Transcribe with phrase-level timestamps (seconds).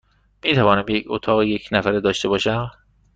[0.43, 2.71] می توانم یک اتاق یک نفره داشته باشم؟